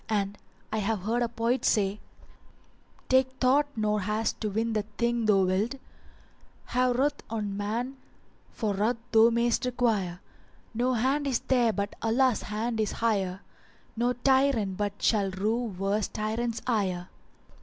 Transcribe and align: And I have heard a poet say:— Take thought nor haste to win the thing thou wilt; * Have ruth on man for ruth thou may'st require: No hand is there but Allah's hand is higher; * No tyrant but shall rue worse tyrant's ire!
And 0.09 0.35
I 0.73 0.79
have 0.79 1.01
heard 1.03 1.21
a 1.21 1.29
poet 1.29 1.63
say:— 1.63 1.99
Take 3.07 3.33
thought 3.33 3.67
nor 3.75 4.01
haste 4.01 4.41
to 4.41 4.49
win 4.49 4.73
the 4.73 4.81
thing 4.97 5.27
thou 5.27 5.43
wilt; 5.45 5.75
* 6.25 6.65
Have 6.73 6.95
ruth 6.97 7.21
on 7.29 7.55
man 7.55 7.97
for 8.49 8.73
ruth 8.73 8.97
thou 9.11 9.29
may'st 9.29 9.63
require: 9.63 10.19
No 10.73 10.93
hand 10.95 11.27
is 11.27 11.41
there 11.41 11.71
but 11.71 11.93
Allah's 12.01 12.41
hand 12.41 12.79
is 12.79 12.93
higher; 12.93 13.41
* 13.69 13.95
No 13.95 14.13
tyrant 14.13 14.75
but 14.75 14.99
shall 15.03 15.29
rue 15.29 15.65
worse 15.65 16.07
tyrant's 16.07 16.63
ire! 16.65 17.09